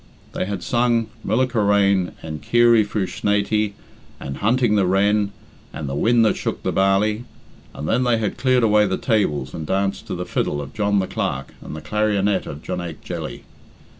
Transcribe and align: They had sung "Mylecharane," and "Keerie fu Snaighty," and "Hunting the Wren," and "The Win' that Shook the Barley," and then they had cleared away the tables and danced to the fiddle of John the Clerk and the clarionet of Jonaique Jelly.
They 0.33 0.47
had 0.47 0.63
sung 0.63 1.09
"Mylecharane," 1.23 2.13
and 2.23 2.41
"Keerie 2.41 2.83
fu 2.83 3.05
Snaighty," 3.05 3.73
and 4.19 4.37
"Hunting 4.37 4.73
the 4.73 4.87
Wren," 4.87 5.31
and 5.71 5.87
"The 5.87 5.93
Win' 5.93 6.23
that 6.23 6.35
Shook 6.35 6.63
the 6.63 6.71
Barley," 6.71 7.25
and 7.71 7.87
then 7.87 8.03
they 8.03 8.17
had 8.17 8.35
cleared 8.39 8.63
away 8.63 8.87
the 8.87 8.97
tables 8.97 9.53
and 9.53 9.67
danced 9.67 10.07
to 10.07 10.15
the 10.15 10.25
fiddle 10.25 10.59
of 10.59 10.73
John 10.73 10.97
the 10.97 11.05
Clerk 11.05 11.53
and 11.61 11.75
the 11.75 11.81
clarionet 11.81 12.47
of 12.47 12.63
Jonaique 12.63 13.01
Jelly. 13.03 13.43